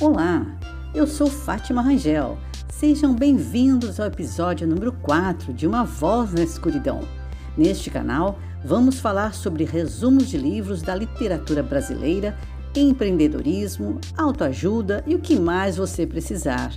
Olá, 0.00 0.46
eu 0.94 1.08
sou 1.08 1.26
Fátima 1.26 1.82
Rangel. 1.82 2.38
Sejam 2.70 3.12
bem-vindos 3.12 3.98
ao 3.98 4.06
episódio 4.06 4.64
número 4.64 4.92
4 4.92 5.52
de 5.52 5.66
Uma 5.66 5.82
Voz 5.82 6.32
na 6.32 6.44
Escuridão. 6.44 7.00
Neste 7.56 7.90
canal, 7.90 8.38
vamos 8.64 9.00
falar 9.00 9.34
sobre 9.34 9.64
resumos 9.64 10.28
de 10.28 10.38
livros 10.38 10.82
da 10.82 10.94
literatura 10.94 11.64
brasileira, 11.64 12.38
empreendedorismo, 12.76 14.00
autoajuda 14.16 15.02
e 15.04 15.16
o 15.16 15.18
que 15.18 15.34
mais 15.34 15.76
você 15.76 16.06
precisar. 16.06 16.72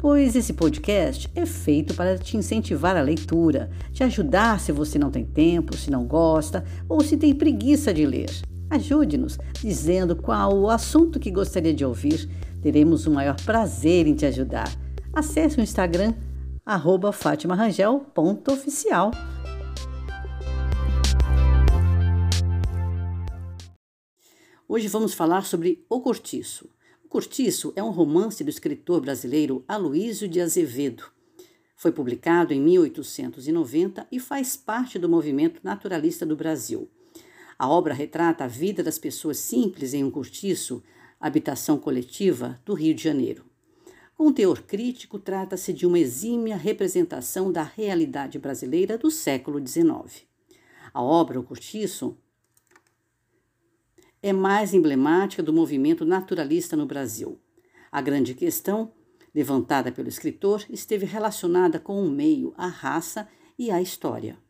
Pois 0.00 0.34
esse 0.34 0.52
podcast 0.52 1.30
é 1.32 1.46
feito 1.46 1.94
para 1.94 2.18
te 2.18 2.36
incentivar 2.36 2.96
a 2.96 3.02
leitura, 3.02 3.70
te 3.92 4.02
ajudar 4.02 4.58
se 4.58 4.72
você 4.72 4.98
não 4.98 5.12
tem 5.12 5.24
tempo, 5.24 5.76
se 5.76 5.92
não 5.92 6.04
gosta 6.04 6.64
ou 6.88 7.00
se 7.04 7.16
tem 7.16 7.32
preguiça 7.36 7.94
de 7.94 8.04
ler. 8.04 8.53
Ajude-nos 8.70 9.38
dizendo 9.60 10.16
qual 10.16 10.56
o 10.58 10.70
assunto 10.70 11.20
que 11.20 11.30
gostaria 11.30 11.74
de 11.74 11.84
ouvir. 11.84 12.28
Teremos 12.62 13.06
o 13.06 13.10
maior 13.10 13.36
prazer 13.42 14.06
em 14.06 14.14
te 14.14 14.24
ajudar. 14.26 14.68
Acesse 15.12 15.58
o 15.58 15.62
Instagram, 15.62 16.14
fatimarangel.oficial. 17.12 19.10
Hoje 24.66 24.88
vamos 24.88 25.14
falar 25.14 25.44
sobre 25.44 25.84
O 25.88 26.00
Cortiço. 26.00 26.68
O 27.04 27.08
Cortiço 27.08 27.72
é 27.76 27.82
um 27.82 27.90
romance 27.90 28.42
do 28.42 28.50
escritor 28.50 29.00
brasileiro 29.00 29.62
Aloísio 29.68 30.26
de 30.26 30.40
Azevedo. 30.40 31.04
Foi 31.76 31.92
publicado 31.92 32.52
em 32.54 32.60
1890 32.60 34.06
e 34.10 34.18
faz 34.18 34.56
parte 34.56 34.98
do 34.98 35.08
movimento 35.08 35.60
naturalista 35.62 36.24
do 36.24 36.34
Brasil. 36.34 36.88
A 37.58 37.68
obra 37.68 37.94
retrata 37.94 38.44
a 38.44 38.48
vida 38.48 38.82
das 38.82 38.98
pessoas 38.98 39.38
simples 39.38 39.94
em 39.94 40.02
um 40.02 40.10
cortiço, 40.10 40.82
habitação 41.20 41.78
coletiva 41.78 42.60
do 42.64 42.74
Rio 42.74 42.94
de 42.94 43.02
Janeiro. 43.02 43.44
Com 44.16 44.32
teor 44.32 44.62
crítico, 44.62 45.18
trata-se 45.18 45.72
de 45.72 45.86
uma 45.86 45.98
exímia 45.98 46.56
representação 46.56 47.52
da 47.52 47.62
realidade 47.62 48.38
brasileira 48.38 48.98
do 48.98 49.10
século 49.10 49.64
XIX. 49.64 50.26
A 50.92 51.02
obra 51.02 51.38
O 51.38 51.42
Cortiço 51.42 52.16
é 54.22 54.32
mais 54.32 54.72
emblemática 54.72 55.42
do 55.42 55.52
movimento 55.52 56.04
naturalista 56.04 56.76
no 56.76 56.86
Brasil. 56.86 57.40
A 57.90 58.00
grande 58.00 58.34
questão 58.34 58.92
levantada 59.34 59.90
pelo 59.92 60.08
escritor 60.08 60.64
esteve 60.70 61.06
relacionada 61.06 61.78
com 61.78 62.04
o 62.04 62.10
meio, 62.10 62.54
a 62.56 62.66
raça 62.66 63.28
e 63.58 63.70
a 63.70 63.82
história 63.82 64.43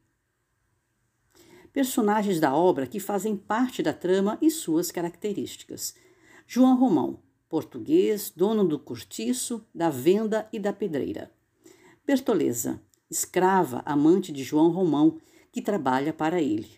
personagens 1.75 2.39
da 2.39 2.55
obra 2.55 2.87
que 2.87 3.01
fazem 3.01 3.37
parte 3.37 3.83
da 3.83 3.93
trama 3.93 4.39
e 4.41 4.49
suas 4.49 4.93
características. 4.93 5.97
João 6.47 6.77
Romão, 6.77 7.19
português, 7.49 8.33
dono 8.35 8.65
do 8.65 8.79
cortiço, 8.79 9.67
da 9.75 9.91
venda 9.91 10.49
e 10.53 10.61
da 10.61 10.73
pedreira. 10.73 11.33
Bertoleza, 12.07 12.81
escrava, 13.11 13.83
amante 13.85 14.31
de 14.31 14.45
João 14.45 14.71
Romão, 14.71 15.19
que 15.51 15.61
trabalha 15.61 16.13
para 16.13 16.41
ele. 16.41 16.71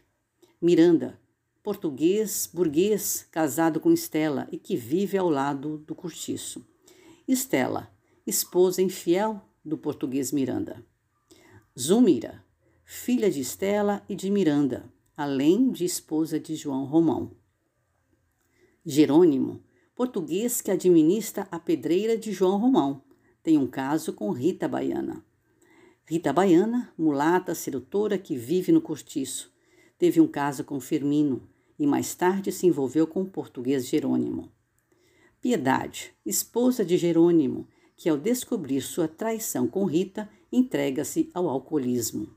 Miranda, 0.62 1.20
português, 1.62 2.48
burguês, 2.50 3.28
casado 3.30 3.78
com 3.78 3.92
Estela 3.92 4.48
e 4.50 4.56
que 4.56 4.76
vive 4.76 5.18
ao 5.18 5.28
lado 5.28 5.76
do 5.76 5.94
cortiço. 5.94 6.66
Estela, 7.28 7.92
esposa 8.26 8.80
infiel 8.80 9.42
do 9.62 9.76
português 9.76 10.32
Miranda. 10.32 10.82
Zumira, 11.78 12.45
filha 12.88 13.28
de 13.28 13.40
Estela 13.40 14.00
e 14.08 14.14
de 14.14 14.30
Miranda, 14.30 14.88
além 15.16 15.72
de 15.72 15.84
esposa 15.84 16.38
de 16.38 16.54
João 16.54 16.84
Romão. 16.84 17.32
Jerônimo, 18.84 19.60
português 19.96 20.60
que 20.60 20.70
administra 20.70 21.48
a 21.50 21.58
pedreira 21.58 22.16
de 22.16 22.30
João 22.30 22.60
Romão, 22.60 23.02
tem 23.42 23.58
um 23.58 23.66
caso 23.66 24.12
com 24.12 24.30
Rita 24.30 24.68
Baiana. 24.68 25.26
Rita 26.04 26.32
Baiana, 26.32 26.92
mulata 26.96 27.56
sedutora 27.56 28.16
que 28.16 28.36
vive 28.36 28.70
no 28.70 28.80
cortiço, 28.80 29.52
teve 29.98 30.20
um 30.20 30.28
caso 30.28 30.62
com 30.62 30.78
Firmino 30.78 31.42
e 31.76 31.88
mais 31.88 32.14
tarde 32.14 32.52
se 32.52 32.68
envolveu 32.68 33.04
com 33.04 33.22
o 33.22 33.28
português 33.28 33.88
Jerônimo. 33.88 34.48
Piedade, 35.40 36.14
esposa 36.24 36.84
de 36.84 36.96
Jerônimo, 36.96 37.66
que 37.96 38.08
ao 38.08 38.16
descobrir 38.16 38.80
sua 38.80 39.08
traição 39.08 39.66
com 39.66 39.84
Rita, 39.86 40.30
entrega-se 40.52 41.28
ao 41.34 41.48
alcoolismo. 41.48 42.28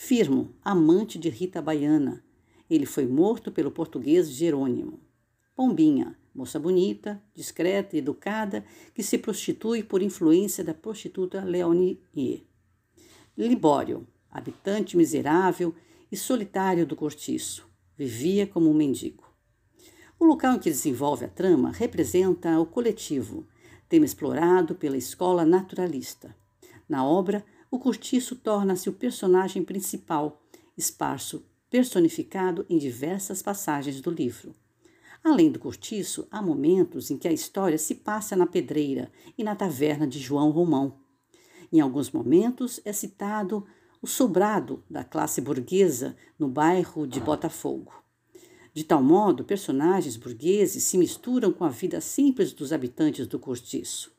Firmo, 0.00 0.54
amante 0.64 1.18
de 1.18 1.28
Rita 1.28 1.60
Baiana. 1.60 2.24
Ele 2.70 2.86
foi 2.86 3.04
morto 3.04 3.50
pelo 3.50 3.68
português 3.68 4.30
Jerônimo. 4.30 5.00
Pombinha, 5.56 6.16
moça 6.32 6.56
bonita, 6.56 7.20
discreta 7.34 7.96
e 7.96 7.98
educada, 7.98 8.64
que 8.94 9.02
se 9.02 9.18
prostitui 9.18 9.82
por 9.82 10.00
influência 10.00 10.62
da 10.62 10.72
prostituta 10.72 11.42
Leonie. 11.42 12.00
Libório, 13.36 14.06
habitante 14.30 14.96
miserável 14.96 15.74
e 16.12 16.16
solitário 16.16 16.86
do 16.86 16.94
cortiço, 16.94 17.68
vivia 17.96 18.46
como 18.46 18.70
um 18.70 18.74
mendigo. 18.74 19.24
O 20.16 20.24
local 20.24 20.54
em 20.54 20.58
que 20.60 20.70
desenvolve 20.70 21.24
a 21.24 21.28
trama 21.28 21.72
representa 21.72 22.56
o 22.60 22.64
coletivo, 22.64 23.48
tema 23.88 24.06
explorado 24.06 24.76
pela 24.76 24.96
escola 24.96 25.44
naturalista. 25.44 26.36
Na 26.88 27.04
obra, 27.04 27.44
o 27.70 27.78
cortiço 27.78 28.36
torna-se 28.36 28.88
o 28.88 28.92
personagem 28.92 29.62
principal, 29.62 30.42
esparso, 30.76 31.44
personificado 31.70 32.64
em 32.68 32.78
diversas 32.78 33.42
passagens 33.42 34.00
do 34.00 34.10
livro. 34.10 34.54
Além 35.22 35.50
do 35.50 35.58
cortiço, 35.58 36.26
há 36.30 36.40
momentos 36.40 37.10
em 37.10 37.18
que 37.18 37.28
a 37.28 37.32
história 37.32 37.76
se 37.76 37.96
passa 37.96 38.34
na 38.36 38.46
pedreira 38.46 39.10
e 39.36 39.44
na 39.44 39.54
taverna 39.54 40.06
de 40.06 40.18
João 40.18 40.50
Romão. 40.50 41.00
Em 41.70 41.80
alguns 41.80 42.10
momentos 42.10 42.80
é 42.84 42.92
citado 42.92 43.66
o 44.00 44.06
sobrado 44.06 44.82
da 44.88 45.04
classe 45.04 45.40
burguesa 45.40 46.16
no 46.38 46.48
bairro 46.48 47.06
de 47.06 47.20
Botafogo. 47.20 47.92
De 48.72 48.84
tal 48.84 49.02
modo, 49.02 49.44
personagens 49.44 50.16
burgueses 50.16 50.84
se 50.84 50.96
misturam 50.96 51.52
com 51.52 51.64
a 51.64 51.68
vida 51.68 52.00
simples 52.00 52.52
dos 52.52 52.72
habitantes 52.72 53.26
do 53.26 53.38
cortiço. 53.38 54.16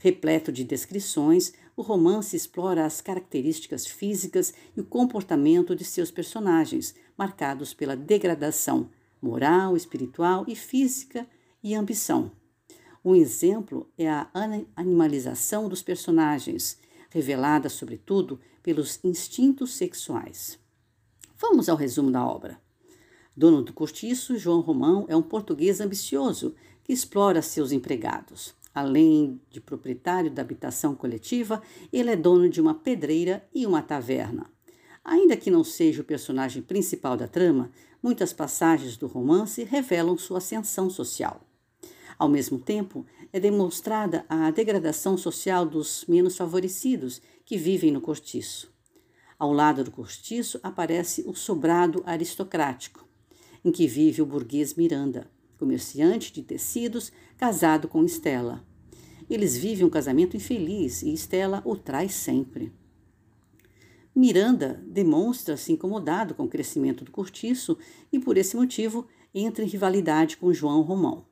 Repleto 0.00 0.52
de 0.52 0.62
descrições, 0.62 1.52
o 1.76 1.82
romance 1.82 2.36
explora 2.36 2.86
as 2.86 3.00
características 3.00 3.84
físicas 3.84 4.54
e 4.76 4.80
o 4.80 4.84
comportamento 4.84 5.74
de 5.74 5.84
seus 5.84 6.10
personagens, 6.10 6.94
marcados 7.16 7.74
pela 7.74 7.96
degradação 7.96 8.88
moral, 9.20 9.76
espiritual 9.76 10.44
e 10.46 10.54
física 10.54 11.26
e 11.62 11.74
ambição. 11.74 12.30
Um 13.04 13.14
exemplo 13.14 13.90
é 13.98 14.08
a 14.08 14.30
animalização 14.76 15.68
dos 15.68 15.82
personagens, 15.82 16.78
revelada 17.10 17.68
sobretudo 17.68 18.40
pelos 18.62 19.00
instintos 19.02 19.72
sexuais. 19.74 20.58
Vamos 21.36 21.68
ao 21.68 21.76
resumo 21.76 22.10
da 22.10 22.24
obra. 22.24 22.60
Dono 23.36 23.62
do 23.62 23.72
cortiço, 23.72 24.36
João 24.36 24.60
Romão 24.60 25.06
é 25.08 25.16
um 25.16 25.22
português 25.22 25.80
ambicioso 25.80 26.54
que 26.84 26.92
explora 26.92 27.40
seus 27.42 27.72
empregados. 27.72 28.57
Além 28.78 29.40
de 29.50 29.60
proprietário 29.60 30.30
da 30.30 30.40
habitação 30.40 30.94
coletiva, 30.94 31.60
ele 31.92 32.12
é 32.12 32.14
dono 32.14 32.48
de 32.48 32.60
uma 32.60 32.72
pedreira 32.72 33.44
e 33.52 33.66
uma 33.66 33.82
taverna. 33.82 34.48
Ainda 35.04 35.36
que 35.36 35.50
não 35.50 35.64
seja 35.64 36.00
o 36.00 36.04
personagem 36.04 36.62
principal 36.62 37.16
da 37.16 37.26
trama, 37.26 37.72
muitas 38.00 38.32
passagens 38.32 38.96
do 38.96 39.08
romance 39.08 39.64
revelam 39.64 40.16
sua 40.16 40.38
ascensão 40.38 40.88
social. 40.88 41.40
Ao 42.16 42.28
mesmo 42.28 42.56
tempo, 42.56 43.04
é 43.32 43.40
demonstrada 43.40 44.24
a 44.28 44.48
degradação 44.52 45.18
social 45.18 45.66
dos 45.66 46.04
menos 46.06 46.36
favorecidos 46.36 47.20
que 47.44 47.58
vivem 47.58 47.90
no 47.90 48.00
cortiço. 48.00 48.72
Ao 49.36 49.52
lado 49.52 49.82
do 49.82 49.90
cortiço 49.90 50.60
aparece 50.62 51.24
o 51.26 51.34
sobrado 51.34 52.00
aristocrático, 52.06 53.04
em 53.64 53.72
que 53.72 53.88
vive 53.88 54.22
o 54.22 54.26
burguês 54.26 54.74
Miranda, 54.74 55.28
comerciante 55.58 56.32
de 56.32 56.44
tecidos, 56.44 57.10
casado 57.36 57.88
com 57.88 58.04
Estela. 58.04 58.67
Eles 59.28 59.56
vivem 59.56 59.84
um 59.84 59.90
casamento 59.90 60.36
infeliz 60.36 61.02
e 61.02 61.12
Estela 61.12 61.62
o 61.64 61.76
traz 61.76 62.12
sempre. 62.14 62.72
Miranda 64.14 64.82
demonstra-se 64.86 65.72
incomodado 65.72 66.34
com 66.34 66.44
o 66.44 66.48
crescimento 66.48 67.04
do 67.04 67.12
cortiço 67.12 67.78
e, 68.12 68.18
por 68.18 68.36
esse 68.36 68.56
motivo, 68.56 69.06
entra 69.32 69.64
em 69.64 69.68
rivalidade 69.68 70.36
com 70.36 70.52
João 70.52 70.80
Romão. 70.82 71.26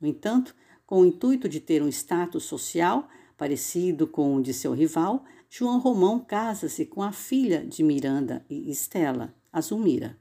No 0.00 0.06
entanto, 0.06 0.54
com 0.86 1.00
o 1.00 1.04
intuito 1.04 1.48
de 1.48 1.58
ter 1.58 1.82
um 1.82 1.88
status 1.88 2.44
social 2.44 3.08
parecido 3.36 4.06
com 4.06 4.36
o 4.36 4.42
de 4.42 4.52
seu 4.52 4.72
rival, 4.72 5.24
João 5.48 5.78
Romão 5.78 6.18
casa-se 6.20 6.84
com 6.84 7.02
a 7.02 7.12
filha 7.12 7.64
de 7.64 7.82
Miranda 7.82 8.44
e 8.48 8.70
Estela, 8.70 9.34
Azumira. 9.52 10.18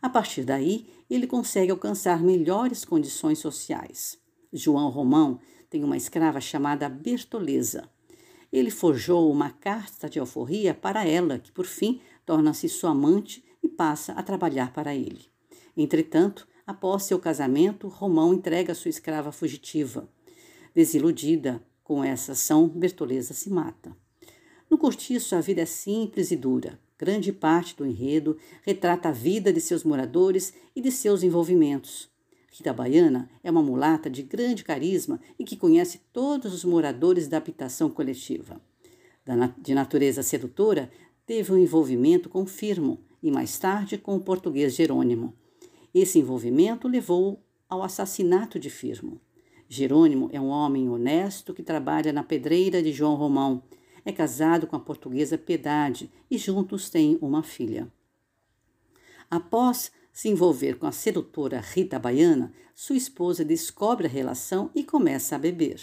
A 0.00 0.08
partir 0.08 0.44
daí, 0.44 0.88
ele 1.08 1.26
consegue 1.26 1.70
alcançar 1.70 2.22
melhores 2.22 2.84
condições 2.84 3.38
sociais. 3.38 4.18
João 4.52 4.88
Romão 4.88 5.38
tem 5.72 5.82
uma 5.82 5.96
escrava 5.96 6.38
chamada 6.38 6.86
Bertoleza. 6.86 7.88
Ele 8.52 8.70
forjou 8.70 9.32
uma 9.32 9.48
carta 9.48 10.06
de 10.06 10.18
alforria 10.18 10.74
para 10.74 11.08
ela, 11.08 11.38
que 11.38 11.50
por 11.50 11.64
fim 11.64 11.98
torna-se 12.26 12.68
sua 12.68 12.90
amante 12.90 13.42
e 13.62 13.68
passa 13.70 14.12
a 14.12 14.22
trabalhar 14.22 14.74
para 14.74 14.94
ele. 14.94 15.24
Entretanto, 15.74 16.46
após 16.66 17.04
seu 17.04 17.18
casamento, 17.18 17.88
Romão 17.88 18.34
entrega 18.34 18.74
sua 18.74 18.90
escrava 18.90 19.32
fugitiva. 19.32 20.06
Desiludida 20.74 21.64
com 21.82 22.04
essa 22.04 22.32
ação, 22.32 22.68
Bertoleza 22.68 23.32
se 23.32 23.48
mata. 23.48 23.96
No 24.68 24.76
cortiço, 24.76 25.34
a 25.34 25.40
vida 25.40 25.62
é 25.62 25.66
simples 25.66 26.30
e 26.30 26.36
dura. 26.36 26.78
Grande 26.98 27.32
parte 27.32 27.74
do 27.74 27.86
enredo 27.86 28.36
retrata 28.60 29.08
a 29.08 29.12
vida 29.12 29.50
de 29.50 29.60
seus 29.62 29.84
moradores 29.84 30.52
e 30.76 30.82
de 30.82 30.92
seus 30.92 31.22
envolvimentos. 31.22 32.11
Rita 32.52 32.70
Baiana 32.70 33.30
é 33.42 33.50
uma 33.50 33.62
mulata 33.62 34.10
de 34.10 34.22
grande 34.22 34.62
carisma 34.62 35.18
e 35.38 35.44
que 35.44 35.56
conhece 35.56 36.02
todos 36.12 36.52
os 36.52 36.64
moradores 36.66 37.26
da 37.26 37.38
habitação 37.38 37.88
coletiva. 37.88 38.60
De 39.56 39.74
natureza 39.74 40.22
sedutora, 40.22 40.90
teve 41.24 41.50
um 41.50 41.56
envolvimento 41.56 42.28
com 42.28 42.44
Firmo 42.44 43.00
e 43.22 43.30
mais 43.30 43.58
tarde 43.58 43.96
com 43.96 44.14
o 44.14 44.20
português 44.20 44.74
Jerônimo. 44.74 45.32
Esse 45.94 46.18
envolvimento 46.18 46.86
levou 46.86 47.42
ao 47.66 47.82
assassinato 47.82 48.58
de 48.58 48.68
Firmo. 48.68 49.18
Jerônimo 49.66 50.28
é 50.30 50.38
um 50.38 50.48
homem 50.48 50.90
honesto 50.90 51.54
que 51.54 51.62
trabalha 51.62 52.12
na 52.12 52.22
pedreira 52.22 52.82
de 52.82 52.92
João 52.92 53.14
Romão. 53.14 53.62
É 54.04 54.12
casado 54.12 54.66
com 54.66 54.76
a 54.76 54.80
portuguesa 54.80 55.38
Piedade 55.38 56.12
e 56.30 56.36
juntos 56.36 56.90
têm 56.90 57.16
uma 57.22 57.42
filha. 57.42 57.90
Após 59.30 59.90
se 60.12 60.28
envolver 60.28 60.78
com 60.78 60.86
a 60.86 60.92
sedutora 60.92 61.58
Rita 61.58 61.98
Baiana, 61.98 62.52
sua 62.74 62.96
esposa 62.96 63.44
descobre 63.44 64.06
a 64.06 64.10
relação 64.10 64.70
e 64.74 64.84
começa 64.84 65.34
a 65.34 65.38
beber. 65.38 65.80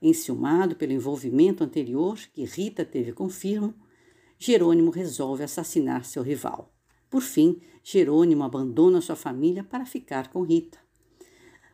Enciumado 0.00 0.74
pelo 0.74 0.92
envolvimento 0.92 1.62
anterior 1.62 2.18
que 2.34 2.44
Rita 2.44 2.84
teve 2.84 3.12
com 3.12 3.28
Firmo, 3.28 3.72
Jerônimo 4.36 4.90
resolve 4.90 5.44
assassinar 5.44 6.04
seu 6.04 6.22
rival. 6.22 6.74
Por 7.08 7.22
fim, 7.22 7.60
Jerônimo 7.84 8.42
abandona 8.42 9.00
sua 9.00 9.14
família 9.14 9.62
para 9.62 9.86
ficar 9.86 10.28
com 10.28 10.42
Rita. 10.42 10.78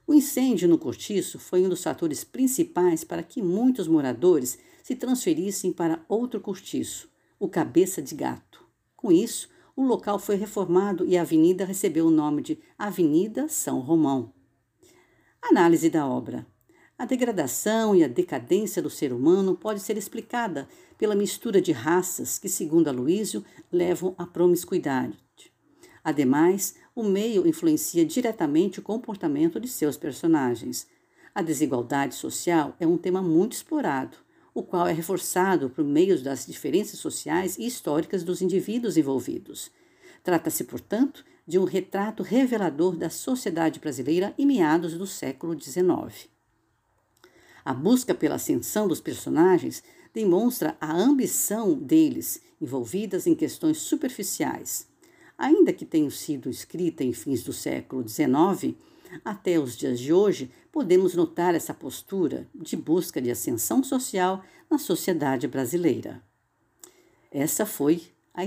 O 0.06 0.12
incêndio 0.12 0.68
no 0.68 0.78
cortiço 0.78 1.38
foi 1.38 1.64
um 1.64 1.68
dos 1.68 1.82
fatores 1.82 2.24
principais 2.24 3.04
para 3.04 3.22
que 3.22 3.40
muitos 3.40 3.88
moradores 3.88 4.58
se 4.82 4.94
transferissem 4.94 5.72
para 5.72 6.04
outro 6.08 6.40
cortiço, 6.40 7.10
o 7.38 7.48
Cabeça 7.48 8.02
de 8.02 8.14
Gato. 8.14 8.64
Com 8.96 9.12
isso, 9.12 9.48
o 9.78 9.84
local 9.84 10.18
foi 10.18 10.34
reformado 10.34 11.06
e 11.06 11.16
a 11.16 11.22
avenida 11.22 11.64
recebeu 11.64 12.08
o 12.08 12.10
nome 12.10 12.42
de 12.42 12.58
Avenida 12.76 13.46
São 13.46 13.78
Romão. 13.78 14.32
Análise 15.40 15.88
da 15.88 16.04
obra. 16.04 16.44
A 16.98 17.04
degradação 17.04 17.94
e 17.94 18.02
a 18.02 18.08
decadência 18.08 18.82
do 18.82 18.90
ser 18.90 19.12
humano 19.12 19.54
pode 19.54 19.78
ser 19.78 19.96
explicada 19.96 20.68
pela 20.98 21.14
mistura 21.14 21.62
de 21.62 21.70
raças 21.70 22.40
que, 22.40 22.48
segundo 22.48 22.88
Aloísio, 22.88 23.44
levam 23.70 24.16
à 24.18 24.26
promiscuidade. 24.26 25.16
Ademais, 26.02 26.74
o 26.92 27.04
meio 27.04 27.46
influencia 27.46 28.04
diretamente 28.04 28.80
o 28.80 28.82
comportamento 28.82 29.60
de 29.60 29.68
seus 29.68 29.96
personagens. 29.96 30.88
A 31.32 31.40
desigualdade 31.40 32.16
social 32.16 32.74
é 32.80 32.86
um 32.86 32.98
tema 32.98 33.22
muito 33.22 33.52
explorado, 33.52 34.18
o 34.58 34.62
qual 34.62 34.86
é 34.86 34.92
reforçado 34.92 35.70
por 35.70 35.84
meio 35.84 36.20
das 36.22 36.46
diferenças 36.46 36.98
sociais 36.98 37.56
e 37.58 37.66
históricas 37.66 38.22
dos 38.22 38.42
indivíduos 38.42 38.96
envolvidos. 38.96 39.70
Trata-se, 40.22 40.64
portanto, 40.64 41.24
de 41.46 41.58
um 41.58 41.64
retrato 41.64 42.22
revelador 42.22 42.96
da 42.96 43.08
sociedade 43.08 43.80
brasileira 43.80 44.34
em 44.36 44.46
meados 44.46 44.94
do 44.94 45.06
século 45.06 45.58
XIX. 45.58 46.28
A 47.64 47.72
busca 47.72 48.14
pela 48.14 48.34
ascensão 48.36 48.88
dos 48.88 49.00
personagens 49.00 49.82
demonstra 50.12 50.76
a 50.80 50.94
ambição 50.94 51.74
deles 51.74 52.42
envolvidas 52.60 53.26
em 53.26 53.34
questões 53.34 53.78
superficiais, 53.78 54.88
Ainda 55.38 55.72
que 55.72 55.84
tenha 55.84 56.10
sido 56.10 56.50
escrita 56.50 57.04
em 57.04 57.12
fins 57.12 57.44
do 57.44 57.52
século 57.52 58.06
XIX, 58.06 58.74
até 59.24 59.58
os 59.58 59.76
dias 59.76 59.98
de 59.98 60.12
hoje, 60.12 60.50
podemos 60.70 61.14
notar 61.14 61.54
essa 61.54 61.74
postura 61.74 62.48
de 62.54 62.76
busca 62.76 63.20
de 63.20 63.30
ascensão 63.30 63.82
social 63.82 64.42
na 64.70 64.78
sociedade 64.78 65.46
brasileira. 65.46 66.22
Essa 67.30 67.66
foi 67.66 68.02
a 68.32 68.44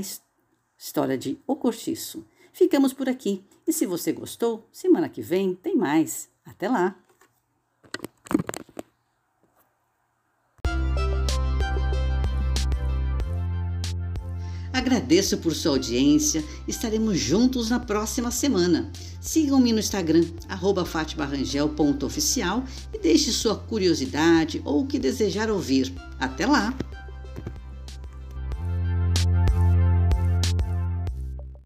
história 0.77 1.17
de 1.17 1.39
O 1.45 1.55
Cortiço. 1.55 2.25
Ficamos 2.53 2.93
por 2.93 3.07
aqui 3.07 3.43
e 3.67 3.73
se 3.73 3.85
você 3.85 4.11
gostou, 4.11 4.67
semana 4.71 5.09
que 5.09 5.21
vem 5.21 5.55
tem 5.55 5.75
mais. 5.75 6.29
Até 6.45 6.67
lá! 6.67 6.97
Agradeço 14.81 15.37
por 15.37 15.53
sua 15.53 15.73
audiência. 15.73 16.43
Estaremos 16.67 17.19
juntos 17.19 17.69
na 17.69 17.79
próxima 17.79 18.31
semana. 18.31 18.91
Sigam-me 19.21 19.71
no 19.71 19.77
Instagram, 19.77 20.25
fatimarangel.oficial 20.87 22.63
e 22.91 22.97
deixe 22.97 23.31
sua 23.31 23.55
curiosidade 23.55 24.59
ou 24.65 24.81
o 24.81 24.87
que 24.87 24.97
desejar 24.97 25.51
ouvir. 25.51 25.93
Até 26.19 26.47
lá! 26.47 26.73